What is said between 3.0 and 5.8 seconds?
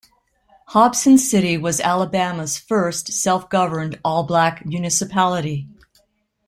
self-governed all-black municipality.